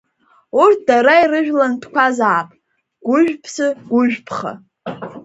Урҭ 0.61 0.79
дара 0.87 1.13
ирыжәлантәқәазаап 1.21 2.49
Гәыжә 3.07 3.35
Ԥсы, 3.43 3.67
Гәыжә 3.91 4.19
Ԥха. 4.27 4.53